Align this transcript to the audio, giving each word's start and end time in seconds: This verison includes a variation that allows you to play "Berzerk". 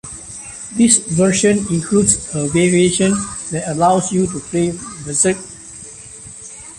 This 0.75 0.97
verison 1.09 1.69
includes 1.71 2.33
a 2.33 2.47
variation 2.47 3.11
that 3.51 3.65
allows 3.67 4.11
you 4.11 4.25
to 4.25 4.39
play 4.39 4.71
"Berzerk". 4.71 5.37